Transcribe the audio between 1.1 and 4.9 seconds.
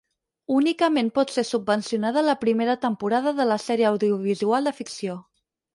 pot ser subvencionada la primera temporada de la sèrie audiovisual de